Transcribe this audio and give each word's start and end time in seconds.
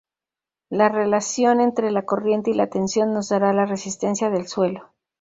La 0.71 0.89
relación 0.89 1.61
entre 1.61 1.91
la 1.91 2.05
corriente 2.05 2.49
y 2.49 2.55
la 2.55 2.71
tensión 2.71 3.13
nos 3.13 3.29
dará 3.29 3.53
la 3.53 3.67
resistencia 3.67 4.31
del 4.31 4.47
suelo. 4.47 4.89